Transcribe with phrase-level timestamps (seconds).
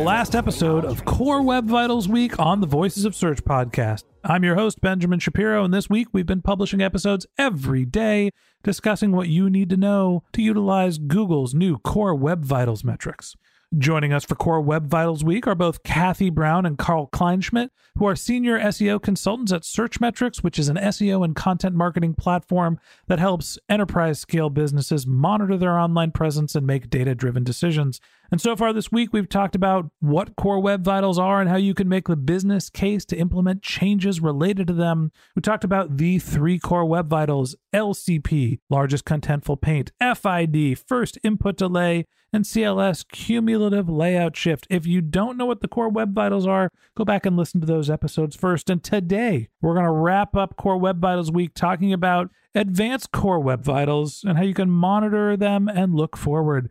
[0.00, 4.04] last episode of Core Web Vitals Week on the Voices of Search podcast.
[4.22, 8.30] I'm your host, Benjamin Shapiro, and this week we've been publishing episodes every day
[8.62, 13.34] discussing what you need to know to utilize Google's new Core Web Vitals metrics.
[13.76, 17.68] Joining us for Core Web Vitals Week are both Kathy Brown and Carl Kleinschmidt,
[17.98, 22.80] who are senior SEO consultants at Searchmetrics, which is an SEO and content marketing platform
[23.08, 28.00] that helps enterprise scale businesses monitor their online presence and make data driven decisions.
[28.30, 31.56] And so far this week, we've talked about what Core Web Vitals are and how
[31.56, 35.12] you can make the business case to implement changes related to them.
[35.34, 41.56] We talked about the three Core Web Vitals LCP, largest contentful paint, FID, first input
[41.56, 44.66] delay, and CLS, cumulative layout shift.
[44.68, 47.66] If you don't know what the Core Web Vitals are, go back and listen to
[47.66, 48.68] those episodes first.
[48.68, 53.40] And today, we're going to wrap up Core Web Vitals Week talking about advanced Core
[53.40, 56.70] Web Vitals and how you can monitor them and look forward.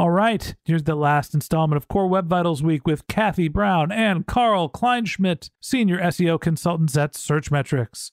[0.00, 4.28] All right, here's the last installment of Core Web Vitals Week with Kathy Brown and
[4.28, 8.12] Carl Kleinschmidt, senior SEO consultants at Searchmetrics.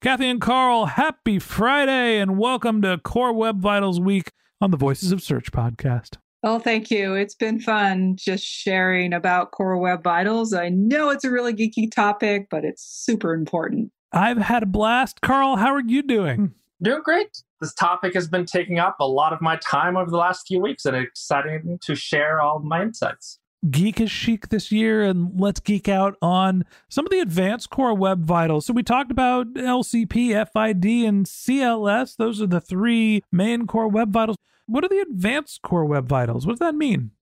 [0.00, 4.32] Kathy and Carl, happy Friday and welcome to Core Web Vitals Week
[4.62, 6.16] on the Voices of Search podcast.
[6.42, 7.12] Oh, thank you.
[7.12, 10.54] It's been fun just sharing about Core Web Vitals.
[10.54, 13.92] I know it's a really geeky topic, but it's super important.
[14.10, 15.20] I've had a blast.
[15.20, 16.54] Carl, how are you doing?
[16.82, 17.42] Doing great.
[17.60, 20.60] This topic has been taking up a lot of my time over the last few
[20.60, 23.38] weeks, and it's exciting to share all of my insights.
[23.70, 27.94] Geek is chic this year, and let's geek out on some of the advanced core
[27.94, 28.66] web vitals.
[28.66, 32.16] So, we talked about LCP, FID, and CLS.
[32.16, 34.36] Those are the three main core web vitals.
[34.66, 36.46] What are the advanced core web vitals?
[36.46, 37.12] What does that mean?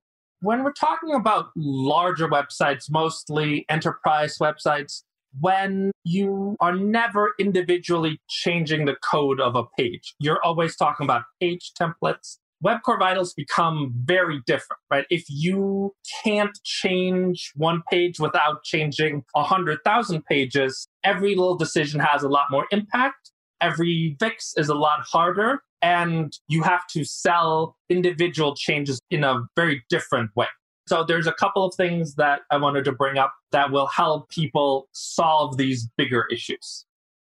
[0.40, 5.04] When we're talking about larger websites, mostly enterprise websites,
[5.40, 11.22] when you are never individually changing the code of a page, you're always talking about
[11.40, 12.38] page templates.
[12.60, 15.04] Web Core Vitals become very different, right?
[15.10, 22.28] If you can't change one page without changing 100,000 pages, every little decision has a
[22.28, 23.32] lot more impact.
[23.60, 29.42] Every fix is a lot harder, and you have to sell individual changes in a
[29.56, 30.46] very different way.
[30.86, 34.30] So there's a couple of things that I wanted to bring up that will help
[34.30, 36.84] people solve these bigger issues.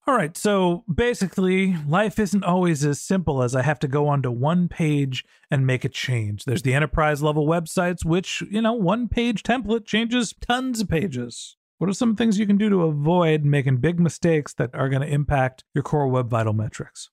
[0.05, 4.33] All right, so basically, life isn't always as simple as I have to go onto
[4.33, 6.45] one page and make a change.
[6.45, 11.57] There's the enterprise level websites, which, you know, one page template changes tons of pages.
[11.79, 15.03] What are some things you can do to avoid making big mistakes that are going
[15.03, 17.11] to impact your core web vital metrics?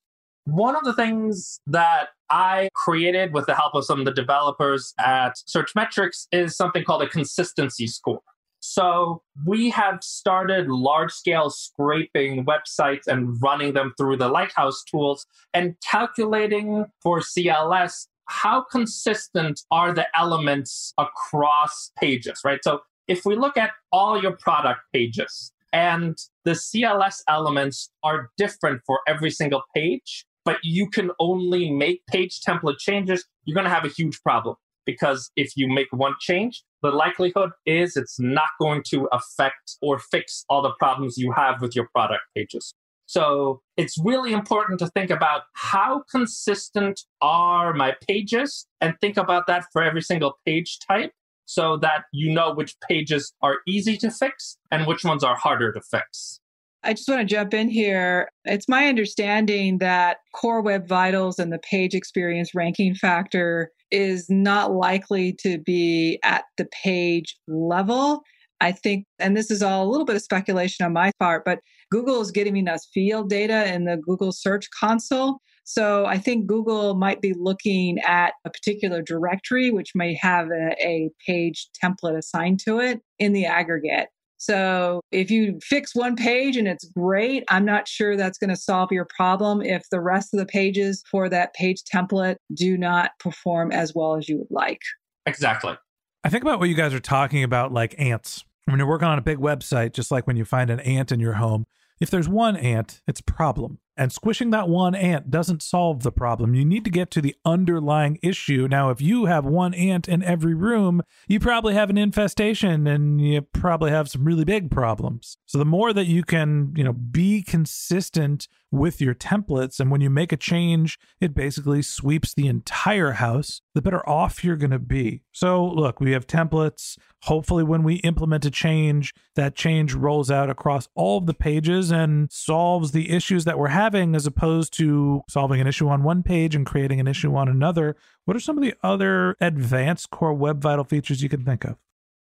[0.51, 4.95] One of the things that I created with the help of some of the developers
[4.99, 8.21] at Search Metrics is something called a consistency score.
[8.59, 15.27] So we have started large scale scraping websites and running them through the Lighthouse tools
[15.53, 22.59] and calculating for CLS how consistent are the elements across pages, right?
[22.63, 28.81] So if we look at all your product pages and the CLS elements are different
[28.87, 33.69] for every single page, but you can only make page template changes, you're going to
[33.69, 34.55] have a huge problem
[34.85, 39.99] because if you make one change, the likelihood is it's not going to affect or
[39.99, 42.73] fix all the problems you have with your product pages.
[43.05, 49.47] So it's really important to think about how consistent are my pages and think about
[49.47, 51.11] that for every single page type
[51.45, 55.71] so that you know which pages are easy to fix and which ones are harder
[55.71, 56.39] to fix.
[56.83, 58.29] I just want to jump in here.
[58.45, 64.71] It's my understanding that Core Web Vitals and the page experience ranking factor is not
[64.71, 68.21] likely to be at the page level.
[68.61, 71.59] I think, and this is all a little bit of speculation on my part, but
[71.91, 75.39] Google is giving us field data in the Google Search Console.
[75.63, 80.75] So I think Google might be looking at a particular directory, which may have a,
[80.81, 84.07] a page template assigned to it in the aggregate.
[84.39, 88.55] So if you fix one page and it's great, I'm not sure that's going to
[88.55, 93.11] solve your problem if the rest of the pages for that page template do not
[93.19, 94.81] perform as well as you would like.
[95.25, 95.77] Exactly.
[96.23, 98.45] I think about what you guys are talking about like ants.
[98.65, 101.19] When you're working on a big website, just like when you find an ant in
[101.19, 101.65] your home,
[101.99, 103.79] if there's one ant, it's a problem.
[103.99, 106.55] And squishing that one ant doesn't solve the problem.
[106.55, 108.65] You need to get to the underlying issue.
[108.71, 113.19] Now, if you have one ant in every room, you probably have an infestation and
[113.19, 115.37] you probably have some really big problems.
[115.45, 119.99] So the more that you can, you know, be consistent with your templates and when
[119.99, 124.71] you make a change, it basically sweeps the entire house, the better off you're going
[124.71, 125.21] to be.
[125.31, 126.97] So, look, we have templates.
[127.23, 131.89] Hopefully, when we implement a change, that change rolls out across all of the pages
[131.89, 136.23] and solves the issues that we're having as opposed to solving an issue on one
[136.23, 137.95] page and creating an issue on another.
[138.25, 141.77] What are some of the other advanced core web vital features you can think of?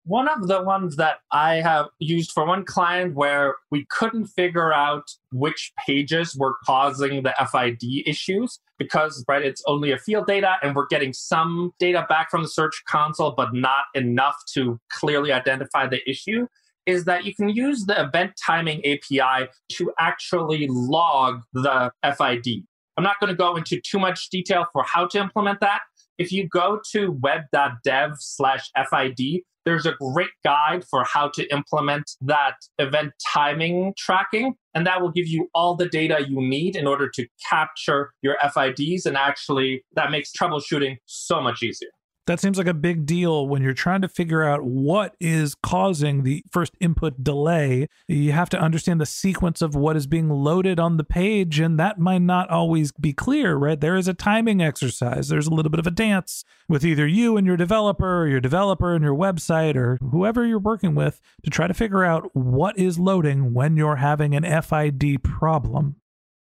[0.07, 4.71] One of the ones that I have used for one client where we couldn't figure
[4.71, 10.57] out which pages were causing the FID issues because, right, it's only a field data
[10.63, 15.33] and we're getting some data back from the search console, but not enough to clearly
[15.33, 16.47] identify the issue
[16.85, 22.65] is that you can use the event timing API to actually log the FID.
[22.99, 25.81] I'm not going to go into too much detail for how to implement that.
[26.19, 32.13] If you go to web.dev slash FID, there's a great guide for how to implement
[32.21, 34.55] that event timing tracking.
[34.75, 38.37] And that will give you all the data you need in order to capture your
[38.53, 39.07] FIDs.
[39.07, 41.91] And actually, that makes troubleshooting so much easier.
[42.27, 46.23] That seems like a big deal when you're trying to figure out what is causing
[46.23, 47.89] the first input delay.
[48.09, 51.79] You have to understand the sequence of what is being loaded on the page, and
[51.79, 53.79] that might not always be clear, right?
[53.79, 57.37] There is a timing exercise, there's a little bit of a dance with either you
[57.37, 61.51] and your developer, or your developer and your website, or whoever you're working with to
[61.51, 65.97] try to figure out what is loading when you're having an FID problem.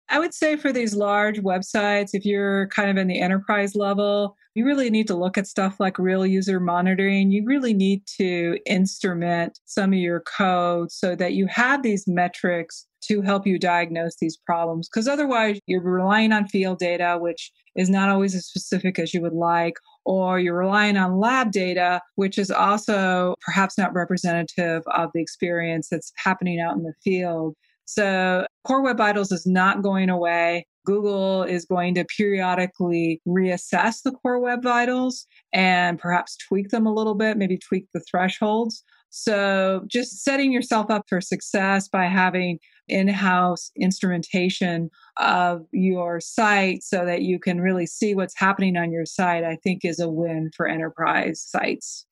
[0.08, 4.36] I would say for these large websites, if you're kind of in the enterprise level,
[4.54, 7.30] you really need to look at stuff like real user monitoring.
[7.30, 12.86] You really need to instrument some of your code so that you have these metrics
[13.08, 14.88] to help you diagnose these problems.
[14.88, 19.20] Because otherwise, you're relying on field data, which is not always as specific as you
[19.23, 25.11] would like, or you're relying on lab data, which is also perhaps not representative of
[25.14, 27.56] the experience that's happening out in the field.
[27.85, 30.67] So Core Web Vitals is not going away.
[30.87, 36.93] Google is going to periodically reassess the Core Web Vitals and perhaps tweak them a
[36.93, 38.85] little bit, maybe tweak the thresholds.
[39.11, 47.07] So just setting yourself up for success by having in-house instrumentation of your site so
[47.07, 50.50] that you can really see what's happening on your site, I think is a win
[50.55, 52.07] for enterprise sites.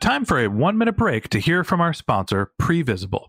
[0.00, 3.28] Time for a one minute break to hear from our sponsor, Previsible.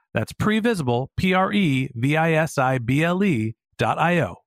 [0.13, 4.37] That's previsible, P R E V I S I B L E dot I O.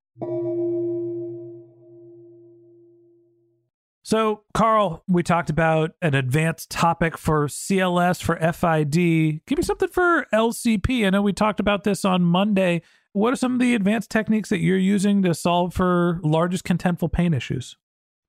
[4.07, 9.41] So, Carl, we talked about an advanced topic for CLS for FID.
[9.47, 11.07] Give me something for LCP.
[11.07, 12.83] I know we talked about this on Monday.
[13.13, 17.11] What are some of the advanced techniques that you're using to solve for largest contentful
[17.13, 17.79] paint issues?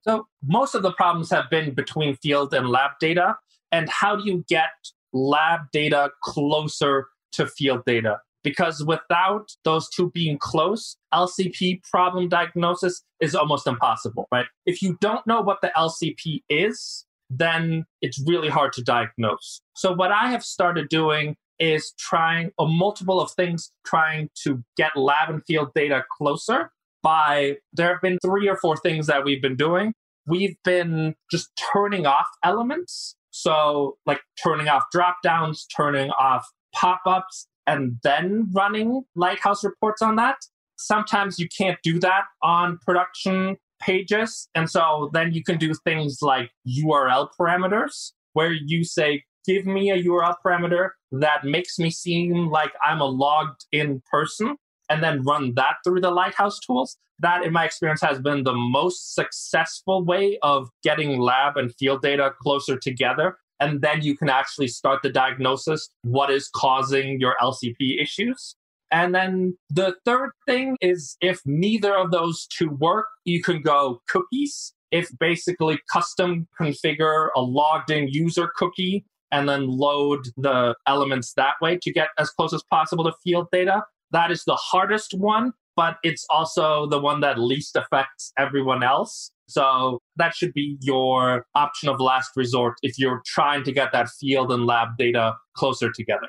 [0.04, 3.36] So, most of the problems have been between field and lab data.
[3.74, 4.70] And how do you get
[5.12, 8.20] lab data closer to field data?
[8.44, 14.46] Because without those two being close, LCP problem diagnosis is almost impossible, right?
[14.68, 19.62] If you don't know what the LCP is, then it's really hard to diagnose.
[19.76, 24.96] So, what I have started doing is trying a multiple of things, trying to get
[24.96, 29.42] lab and field data closer by there have been three or four things that we've
[29.42, 29.94] been doing.
[30.28, 33.16] We've been just turning off elements.
[33.32, 40.02] So, like turning off drop downs, turning off pop ups, and then running Lighthouse reports
[40.02, 40.38] on that.
[40.78, 44.50] Sometimes you can't do that on production pages.
[44.56, 49.92] And so then you can do things like URL parameters, where you say, give me
[49.92, 54.58] a URL parameter that makes me seem like I'm a logged in person,
[54.90, 56.98] and then run that through the Lighthouse tools.
[57.20, 62.02] That, in my experience, has been the most successful way of getting lab and field
[62.02, 67.36] data closer together and then you can actually start the diagnosis what is causing your
[67.42, 68.56] LCP issues.
[68.92, 74.02] And then the third thing is if neither of those two work, you can go
[74.08, 74.74] cookies.
[74.92, 81.56] If basically custom configure a logged in user cookie and then load the elements that
[81.62, 83.84] way to get as close as possible to field data.
[84.12, 89.32] That is the hardest one, but it's also the one that least affects everyone else.
[89.48, 94.10] So that should be your option of last resort if you're trying to get that
[94.20, 96.28] field and lab data closer together.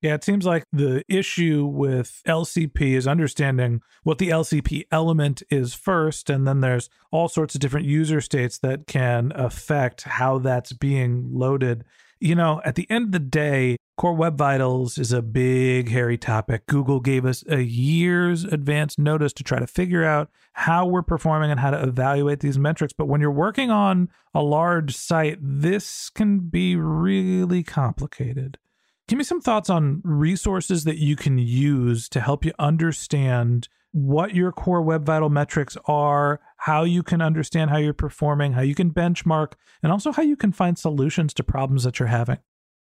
[0.00, 5.74] Yeah, it seems like the issue with LCP is understanding what the LCP element is
[5.74, 10.72] first, and then there's all sorts of different user states that can affect how that's
[10.72, 11.84] being loaded.
[12.20, 16.18] You know, at the end of the day, Core Web Vitals is a big, hairy
[16.18, 16.66] topic.
[16.66, 21.50] Google gave us a year's advance notice to try to figure out how we're performing
[21.50, 22.92] and how to evaluate these metrics.
[22.92, 28.58] But when you're working on a large site, this can be really complicated.
[29.06, 34.34] Give me some thoughts on resources that you can use to help you understand what
[34.34, 38.74] your core web vital metrics are, how you can understand how you're performing, how you
[38.74, 39.52] can benchmark,
[39.82, 42.38] and also how you can find solutions to problems that you're having.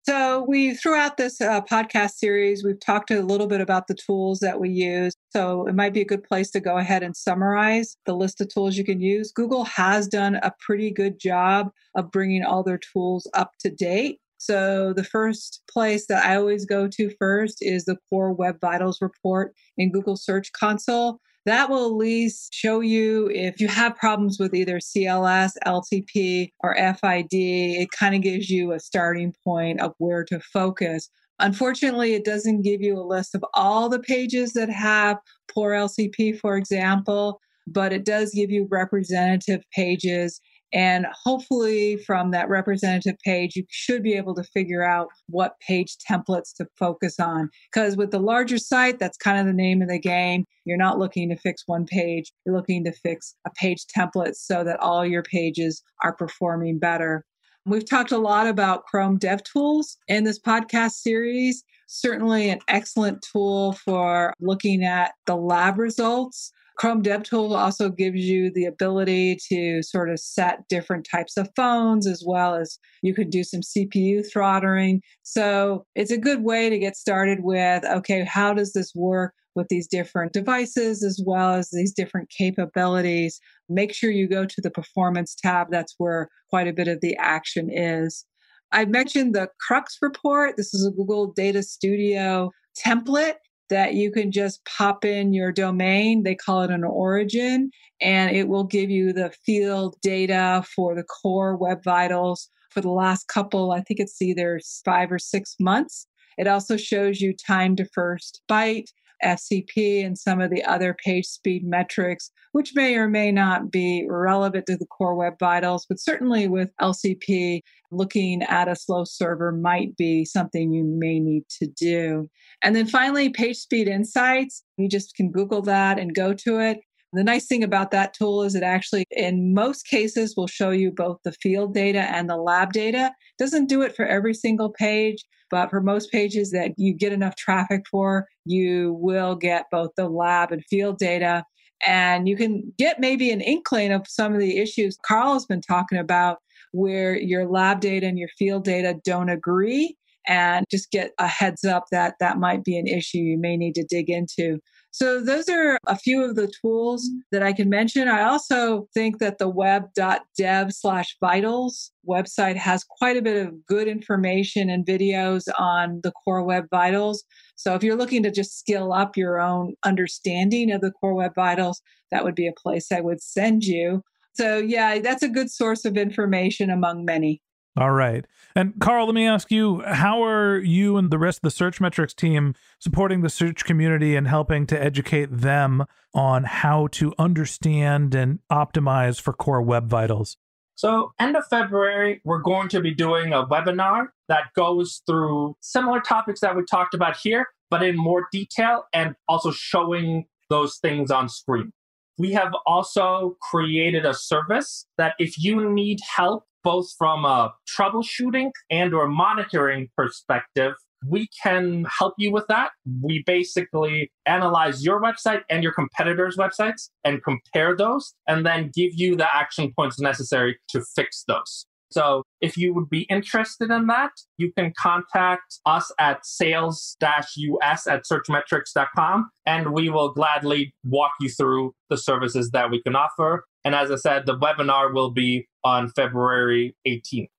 [0.06, 4.40] So, we throughout this uh, podcast series, we've talked a little bit about the tools
[4.40, 5.14] that we use.
[5.30, 8.54] So, it might be a good place to go ahead and summarize the list of
[8.54, 9.32] tools you can use.
[9.32, 14.20] Google has done a pretty good job of bringing all their tools up to date.
[14.44, 18.98] So, the first place that I always go to first is the Core Web Vitals
[19.02, 21.22] report in Google Search Console.
[21.46, 26.76] That will at least show you if you have problems with either CLS, LCP, or
[26.76, 27.28] FID.
[27.32, 31.10] It kind of gives you a starting point of where to focus.
[31.40, 35.20] Unfortunately, it doesn't give you a list of all the pages that have
[35.50, 40.42] poor LCP, for example, but it does give you representative pages
[40.74, 45.98] and hopefully, from that representative page, you should be able to figure out what page
[46.10, 47.50] templates to focus on.
[47.72, 50.46] Because with the larger site, that's kind of the name of the game.
[50.65, 54.63] You're not looking to fix one page, you're looking to fix a page template so
[54.63, 57.24] that all your pages are performing better.
[57.65, 61.63] We've talked a lot about Chrome DevTools in this podcast series.
[61.88, 68.51] Certainly, an excellent tool for looking at the lab results Chrome DevTools also gives you
[68.51, 73.30] the ability to sort of set different types of phones as well as you could
[73.30, 75.01] do some CPU throttling.
[75.22, 79.68] So it's a good way to get started with okay, how does this work with
[79.68, 83.39] these different devices as well as these different capabilities?
[83.70, 85.68] Make sure you go to the performance tab.
[85.70, 88.25] That's where quite a bit of the action is.
[88.72, 90.58] I mentioned the Crux report.
[90.58, 93.36] This is a Google Data Studio template
[93.70, 96.24] that you can just pop in your domain.
[96.24, 101.03] They call it an origin, and it will give you the field data for the
[101.03, 106.08] core Web Vitals for the last couple, I think it's either five or six months.
[106.38, 108.88] It also shows you time to first byte,
[109.24, 114.06] FCP, and some of the other page speed metrics, which may or may not be
[114.10, 117.62] relevant to the core web vitals, but certainly with LCP,
[117.92, 122.30] looking at a slow server might be something you may need to do.
[122.63, 124.63] And then finally, page speed insights.
[124.77, 126.80] You just can Google that and go to it.
[127.13, 130.91] The nice thing about that tool is it actually, in most cases, will show you
[130.91, 133.12] both the field data and the lab data.
[133.38, 137.13] It doesn't do it for every single page, but for most pages that you get
[137.13, 141.46] enough traffic for, you will get both the lab and field data.
[141.86, 145.62] And you can get maybe an inkling of some of the issues Carl has been
[145.62, 146.39] talking about,
[146.72, 149.96] where your lab data and your field data don't agree
[150.27, 153.75] and just get a heads up that that might be an issue you may need
[153.75, 154.60] to dig into.
[154.94, 158.08] So those are a few of the tools that I can mention.
[158.08, 163.88] I also think that the web.dev slash vitals website has quite a bit of good
[163.88, 167.24] information and videos on the core web vitals.
[167.56, 171.34] So if you're looking to just skill up your own understanding of the core web
[171.34, 171.82] vitals,
[172.12, 174.04] that would be a place I would send you.
[174.34, 177.42] So yeah, that's a good source of information among many.
[177.75, 178.25] All right.
[178.56, 181.82] And Carl, let me ask you, how are you and the rest of the Search
[181.82, 188.13] Metrics team supporting the search community and helping to educate them on how to understand
[188.13, 190.38] and optimize for core web vitals?
[190.75, 196.00] So, end of February, we're going to be doing a webinar that goes through similar
[196.00, 201.10] topics that we talked about here, but in more detail and also showing those things
[201.10, 201.74] on screen.
[202.20, 208.51] We have also created a service that if you need help both from a troubleshooting
[208.70, 210.75] and or monitoring perspective
[211.08, 212.72] we can help you with that.
[213.01, 218.91] We basically analyze your website and your competitors' websites and compare those and then give
[218.93, 221.65] you the action points necessary to fix those.
[221.91, 227.88] So if you would be interested in that, you can contact us at sales us
[227.88, 233.46] at searchmetrics.com and we will gladly walk you through the services that we can offer.
[233.66, 237.30] And as I said, the webinar will be on February 18th.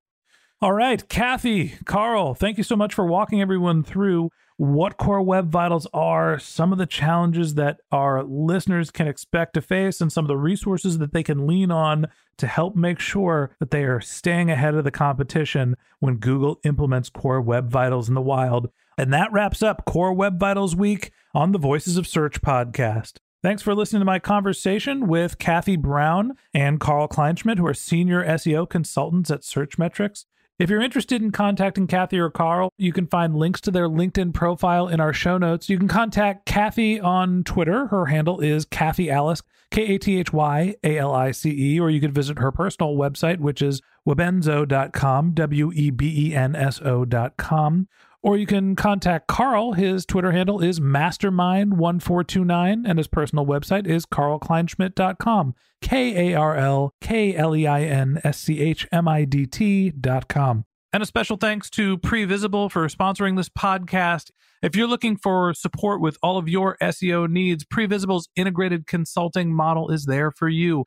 [0.62, 5.50] All right, Kathy, Carl, thank you so much for walking everyone through what Core Web
[5.50, 10.24] Vitals are, some of the challenges that our listeners can expect to face, and some
[10.24, 12.06] of the resources that they can lean on
[12.38, 17.10] to help make sure that they are staying ahead of the competition when Google implements
[17.10, 18.70] Core Web Vitals in the wild.
[18.96, 23.18] And that wraps up Core Web Vitals Week on the Voices of Search podcast.
[23.44, 28.24] Thanks for listening to my conversation with Kathy Brown and Carl Kleinschmidt, who are senior
[28.24, 30.24] SEO consultants at Searchmetrics.
[30.58, 34.32] If you're interested in contacting Kathy or Carl, you can find links to their LinkedIn
[34.32, 35.68] profile in our show notes.
[35.68, 37.88] You can contact Kathy on Twitter.
[37.88, 41.78] Her handle is Kathy Alice, K A T H Y A L I C E,
[41.78, 46.56] or you could visit her personal website, which is webenso.com, W E B E N
[46.56, 47.88] S O.com.
[48.24, 49.74] Or you can contact Carl.
[49.74, 55.54] His Twitter handle is mastermind1429, and his personal website is carlkleinschmidt.com.
[55.82, 59.44] K A R L K L E I N S C H M I D
[59.44, 60.64] T.com.
[60.94, 64.30] And a special thanks to Previsible for sponsoring this podcast.
[64.62, 69.90] If you're looking for support with all of your SEO needs, Previsible's integrated consulting model
[69.90, 70.86] is there for you.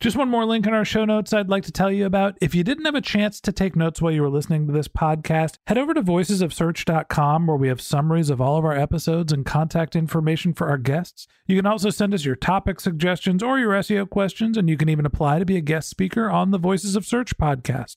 [0.00, 2.38] Just one more link in our show notes I'd like to tell you about.
[2.40, 4.86] If you didn't have a chance to take notes while you were listening to this
[4.86, 9.44] podcast, head over to voicesofsearch.com where we have summaries of all of our episodes and
[9.44, 11.26] contact information for our guests.
[11.46, 14.88] You can also send us your topic suggestions or your SEO questions, and you can
[14.88, 17.96] even apply to be a guest speaker on the Voices of Search podcast.